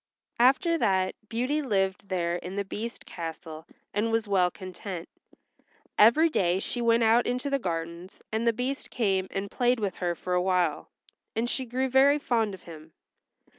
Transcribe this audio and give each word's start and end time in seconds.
After 0.39 0.79
that 0.79 1.13
Beauty 1.29 1.61
lived 1.61 2.09
there 2.09 2.37
in 2.37 2.55
the 2.55 2.65
Beast's 2.65 3.03
castle 3.05 3.67
and 3.93 4.11
was 4.11 4.27
well 4.27 4.49
content. 4.49 5.07
Every 5.95 6.27
day 6.27 6.59
she 6.59 6.81
went 6.81 7.03
out 7.03 7.27
into 7.27 7.51
the 7.51 7.59
gardens, 7.59 8.23
and 8.31 8.47
the 8.47 8.51
Beast 8.51 8.89
came 8.89 9.27
and 9.29 9.51
played 9.51 9.79
with 9.79 9.97
her 9.97 10.15
for 10.15 10.33
awhile, 10.33 10.89
and 11.35 11.47
she 11.47 11.65
grew 11.67 11.87
very 11.87 12.17
fond 12.17 12.55
of 12.55 12.63
him. 12.63 12.93